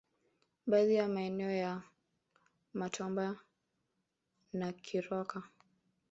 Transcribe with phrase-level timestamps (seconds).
[0.67, 1.81] Baadhi ya maeneo ya
[2.73, 3.37] Matombo
[4.53, 5.43] na Kiroka